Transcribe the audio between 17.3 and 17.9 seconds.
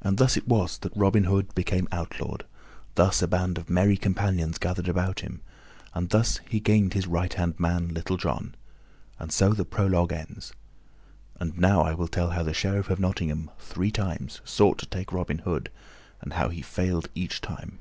time.